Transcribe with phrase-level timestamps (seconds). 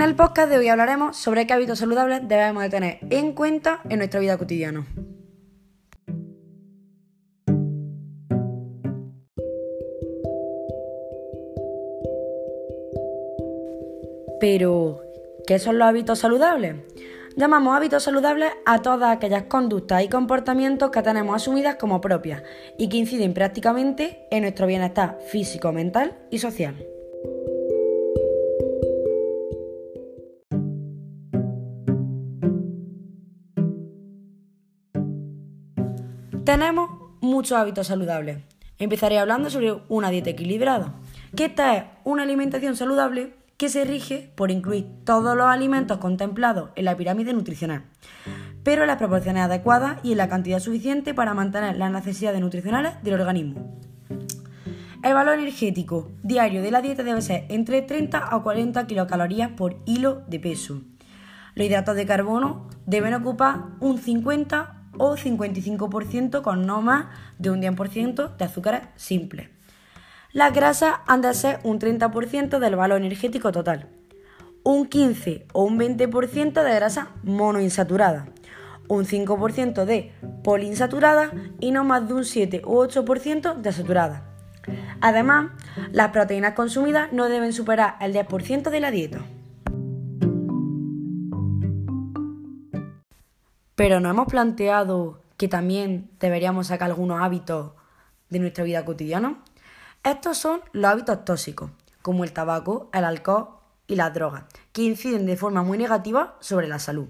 [0.00, 3.82] En el podcast de hoy hablaremos sobre qué hábitos saludables debemos de tener en cuenta
[3.90, 4.86] en nuestra vida cotidiana.
[14.40, 15.02] Pero,
[15.46, 16.76] ¿qué son los hábitos saludables?
[17.36, 22.42] Llamamos hábitos saludables a todas aquellas conductas y comportamientos que tenemos asumidas como propias
[22.78, 26.89] y que inciden prácticamente en nuestro bienestar físico, mental y social.
[36.50, 36.90] Tenemos
[37.20, 38.38] muchos hábitos saludables.
[38.76, 40.94] Empezaré hablando sobre una dieta equilibrada,
[41.36, 46.70] que esta es una alimentación saludable que se rige por incluir todos los alimentos contemplados
[46.74, 47.84] en la pirámide nutricional,
[48.64, 52.94] pero en las proporciones adecuadas y en la cantidad suficiente para mantener las necesidades nutricionales
[53.04, 53.78] del organismo.
[55.04, 59.76] El valor energético diario de la dieta debe ser entre 30 a 40 kilocalorías por
[59.86, 60.82] hilo de peso.
[61.54, 67.06] Los hidratos de carbono deben ocupar un 50 o 55% con no más
[67.38, 69.48] de un 10% de azúcares simples.
[70.32, 73.88] Las grasas han de ser un 30% del valor energético total,
[74.62, 78.26] un 15 o un 20% de grasa monoinsaturada,
[78.88, 80.12] un 5% de
[80.44, 84.26] poliinsaturada y no más de un 7 u 8% de saturada.
[85.00, 85.50] Además,
[85.92, 89.20] las proteínas consumidas no deben superar el 10% de la dieta.
[93.80, 97.72] Pero nos hemos planteado que también deberíamos sacar algunos hábitos
[98.28, 99.42] de nuestra vida cotidiana.
[100.04, 101.70] Estos son los hábitos tóxicos,
[102.02, 103.48] como el tabaco, el alcohol
[103.86, 107.08] y las drogas, que inciden de forma muy negativa sobre la salud.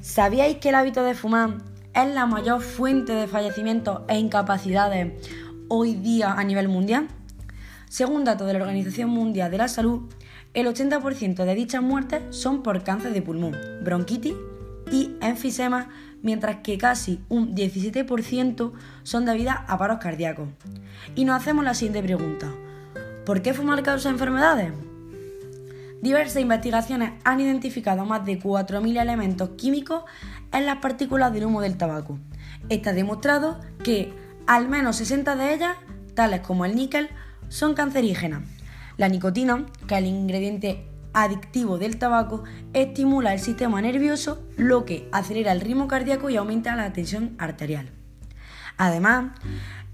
[0.00, 1.54] ¿Sabíais que el hábito de fumar
[1.94, 5.28] es la mayor fuente de fallecimientos e incapacidades
[5.66, 7.08] hoy día a nivel mundial?
[7.92, 10.08] Según datos de la Organización Mundial de la Salud,
[10.54, 13.54] el 80% de dichas muertes son por cáncer de pulmón,
[13.84, 14.32] bronquitis
[14.90, 15.90] y enfisema,
[16.22, 18.72] mientras que casi un 17%
[19.02, 20.48] son debidas a paros cardíacos.
[21.14, 22.50] Y nos hacemos la siguiente pregunta.
[23.26, 24.72] ¿Por qué fumar causa enfermedades?
[26.00, 30.04] Diversas investigaciones han identificado más de 4.000 elementos químicos
[30.50, 32.18] en las partículas del humo del tabaco.
[32.70, 34.14] Está demostrado que
[34.46, 35.76] al menos 60 de ellas,
[36.14, 37.10] tales como el níquel,
[37.52, 38.40] son cancerígenas.
[38.96, 45.06] La nicotina, que es el ingrediente adictivo del tabaco, estimula el sistema nervioso, lo que
[45.12, 47.90] acelera el ritmo cardíaco y aumenta la tensión arterial.
[48.78, 49.32] Además,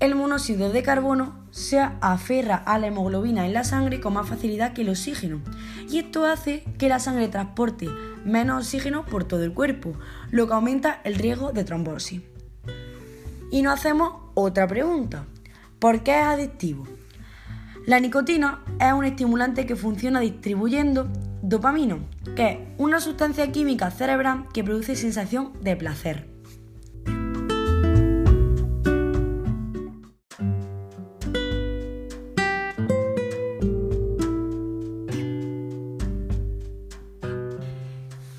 [0.00, 4.74] el monóxido de carbono se aferra a la hemoglobina en la sangre con más facilidad
[4.74, 5.40] que el oxígeno,
[5.88, 7.88] y esto hace que la sangre transporte
[8.26, 9.94] menos oxígeno por todo el cuerpo,
[10.30, 12.20] lo que aumenta el riesgo de trombosis.
[13.50, 15.24] Y nos hacemos otra pregunta.
[15.78, 16.86] ¿Por qué es adictivo?
[17.86, 21.06] La nicotina es un estimulante que funciona distribuyendo
[21.40, 21.98] dopamina,
[22.34, 26.28] que es una sustancia química cerebral que produce sensación de placer.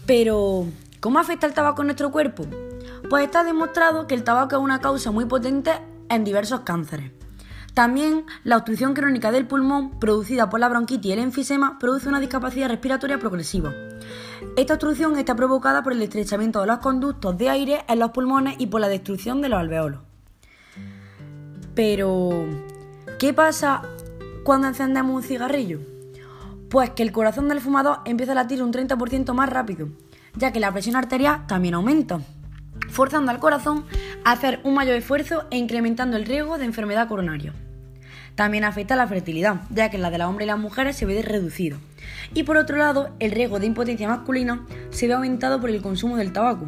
[0.05, 0.65] Pero,
[0.99, 2.45] ¿cómo afecta el tabaco en nuestro cuerpo?
[3.09, 5.71] Pues está demostrado que el tabaco es una causa muy potente
[6.09, 7.11] en diversos cánceres.
[7.77, 12.19] También la obstrucción crónica del pulmón producida por la bronquitis y el enfisema produce una
[12.19, 13.71] discapacidad respiratoria progresiva.
[14.55, 18.55] Esta obstrucción está provocada por el estrechamiento de los conductos de aire en los pulmones
[18.57, 19.99] y por la destrucción de los alveolos.
[21.75, 22.47] Pero,
[23.19, 23.83] ¿qué pasa
[24.43, 25.79] cuando encendemos un cigarrillo?
[26.71, 29.89] Pues que el corazón del fumador empieza a latir un 30% más rápido,
[30.35, 32.21] ya que la presión arterial también aumenta,
[32.89, 33.85] forzando al corazón
[34.25, 37.53] a hacer un mayor esfuerzo e incrementando el riesgo de enfermedad coronaria.
[38.37, 41.07] También afecta a la fertilidad, ya que la de los hombres y las mujeres se
[41.07, 41.79] ve reducido.
[42.35, 46.17] Y por otro lado, el riesgo de impotencia masculina se ve aumentado por el consumo
[46.17, 46.67] del tabaco.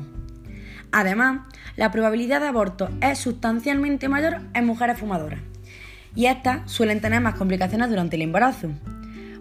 [0.91, 1.41] Además,
[1.75, 5.41] la probabilidad de aborto es sustancialmente mayor en mujeres fumadoras.
[6.15, 8.71] Y estas suelen tener más complicaciones durante el embarazo.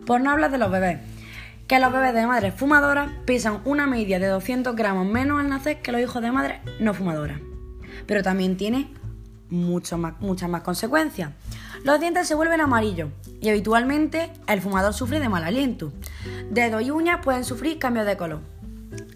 [0.04, 0.98] Por no hablar de los bebés,
[1.66, 5.80] que los bebés de madres fumadoras pesan una media de 200 gramos menos al nacer
[5.80, 7.40] que los hijos de madres no fumadoras.
[8.06, 8.92] Pero también tiene
[9.48, 11.30] muchas más consecuencias.
[11.84, 13.10] Los dientes se vuelven amarillos
[13.40, 15.92] y habitualmente el fumador sufre de mal aliento.
[16.50, 18.40] Dedos y uñas pueden sufrir cambios de color.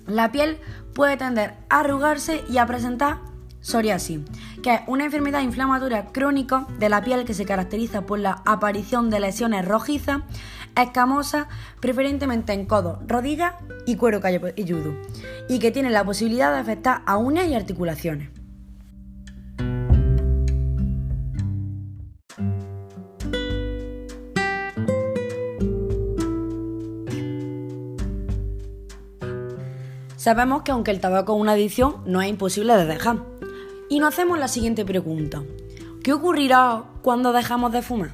[0.06, 0.58] La piel
[0.94, 3.18] puede tender a arrugarse y a presentar
[3.60, 4.20] psoriasis,
[4.62, 9.08] que es una enfermedad inflamatoria crónica de la piel que se caracteriza por la aparición
[9.08, 10.22] de lesiones rojizas,
[10.76, 11.46] escamosas,
[11.80, 13.54] preferentemente en codos, rodillas
[13.86, 14.94] y cuero cabelludo,
[15.48, 18.41] y que tiene la posibilidad de afectar a uñas y articulaciones.
[30.22, 33.24] Sabemos que aunque el tabaco es una adicción, no es imposible de dejar.
[33.88, 35.42] Y nos hacemos la siguiente pregunta.
[36.04, 38.12] ¿Qué ocurrirá cuando dejamos de fumar?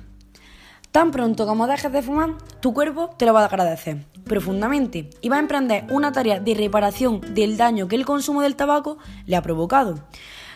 [0.91, 5.29] Tan pronto como dejes de fumar, tu cuerpo te lo va a agradecer profundamente y
[5.29, 8.97] va a emprender una tarea de reparación del daño que el consumo del tabaco
[9.27, 9.97] le ha provocado.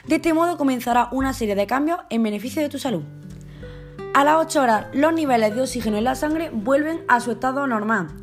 [0.07, 3.03] De este modo comenzará una serie de cambios en beneficio de tu salud.
[4.15, 7.67] A las 8 horas, los niveles de oxígeno en la sangre vuelven a su estado
[7.67, 8.22] normal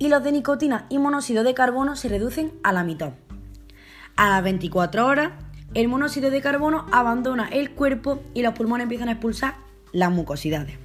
[0.00, 3.12] y los de nicotina y monóxido de carbono se reducen a la mitad.
[4.16, 5.32] A las 24 horas,
[5.74, 9.56] el monóxido de carbono abandona el cuerpo y los pulmones empiezan a expulsar
[9.92, 10.78] las mucosidades.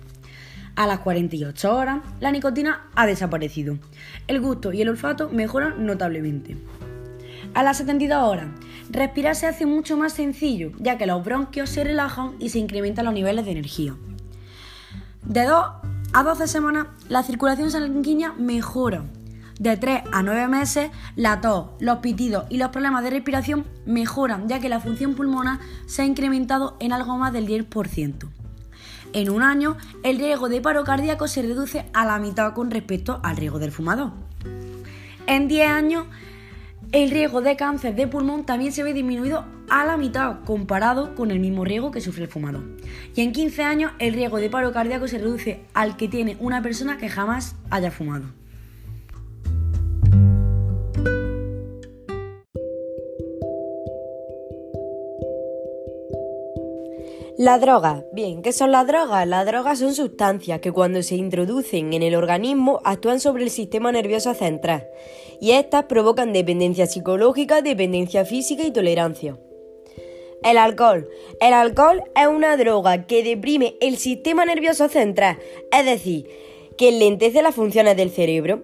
[0.76, 3.80] A las 48 horas, la nicotina ha desaparecido.
[4.28, 6.58] El gusto y el olfato mejoran notablemente.
[7.54, 8.48] A las 72 horas,
[8.90, 13.06] respirar se hace mucho más sencillo, ya que los bronquios se relajan y se incrementan
[13.06, 13.96] los niveles de energía.
[15.24, 15.85] De 2
[16.16, 19.04] a 12 semanas, la circulación sanguínea mejora.
[19.60, 24.48] De 3 a 9 meses, la tos, los pitidos y los problemas de respiración mejoran,
[24.48, 28.30] ya que la función pulmonar se ha incrementado en algo más del 10%.
[29.12, 33.20] En un año, el riesgo de paro cardíaco se reduce a la mitad con respecto
[33.22, 34.14] al riesgo del fumador.
[35.28, 36.06] En 10 años,
[36.96, 41.30] el riesgo de cáncer de pulmón también se ve disminuido a la mitad comparado con
[41.30, 42.64] el mismo riesgo que sufre el fumador.
[43.14, 46.62] Y en 15 años el riesgo de paro cardíaco se reduce al que tiene una
[46.62, 48.28] persona que jamás haya fumado.
[57.46, 58.04] La droga.
[58.12, 59.28] Bien, ¿qué son las drogas?
[59.28, 63.92] Las drogas son sustancias que cuando se introducen en el organismo actúan sobre el sistema
[63.92, 64.88] nervioso central
[65.40, 69.38] y estas provocan dependencia psicológica, dependencia física y tolerancia.
[70.44, 71.08] El alcohol.
[71.40, 75.38] El alcohol es una droga que deprime el sistema nervioso central,
[75.72, 76.28] es decir,
[76.80, 78.64] que lentece las funciones del cerebro.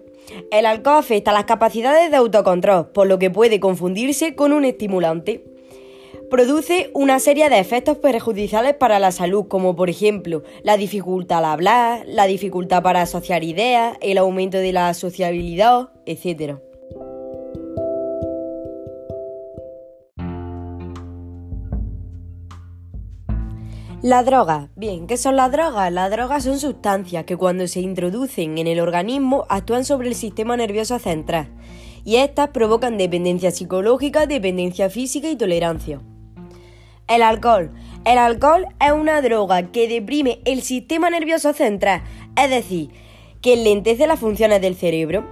[0.50, 5.51] El alcohol afecta las capacidades de autocontrol, por lo que puede confundirse con un estimulante
[6.32, 11.44] produce una serie de efectos perjudiciales para la salud, como por ejemplo la dificultad al
[11.44, 16.56] hablar, la dificultad para asociar ideas, el aumento de la sociabilidad, etc.
[24.00, 24.70] La droga.
[24.74, 25.92] Bien, ¿qué son las drogas?
[25.92, 30.56] Las drogas son sustancias que cuando se introducen en el organismo actúan sobre el sistema
[30.56, 31.50] nervioso central
[32.06, 36.00] y estas provocan dependencia psicológica, dependencia física y tolerancia.
[37.08, 37.70] El alcohol.
[38.04, 42.02] El alcohol es una droga que deprime el sistema nervioso central,
[42.36, 42.90] es decir,
[43.40, 45.24] que lentece las funciones del cerebro.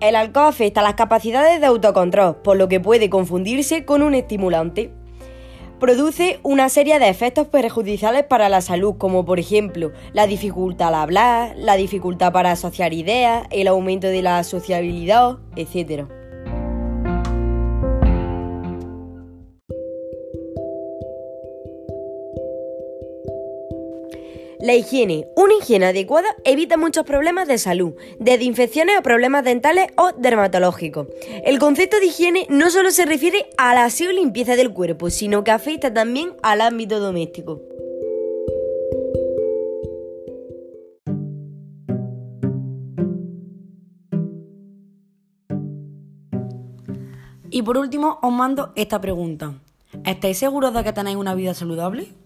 [0.00, 4.90] El alcohol afecta las capacidades de autocontrol, por lo que puede confundirse con un estimulante.
[5.80, 10.94] Produce una serie de efectos perjudiciales para la salud, como por ejemplo la dificultad al
[10.94, 16.04] hablar, la dificultad para asociar ideas, el aumento de la sociabilidad, etc.
[24.64, 25.26] La higiene.
[25.36, 31.06] Una higiene adecuada evita muchos problemas de salud, desde infecciones a problemas dentales o dermatológicos.
[31.44, 35.10] El concepto de higiene no solo se refiere a la aseo y limpieza del cuerpo,
[35.10, 37.60] sino que afecta también al ámbito doméstico.
[47.50, 49.60] Y por último, os mando esta pregunta.
[50.06, 52.23] ¿Estáis seguros de que tenéis una vida saludable?